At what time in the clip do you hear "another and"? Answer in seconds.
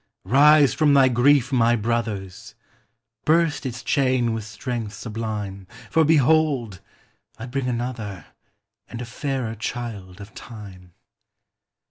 7.67-8.99